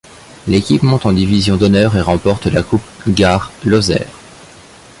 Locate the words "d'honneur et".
1.57-2.01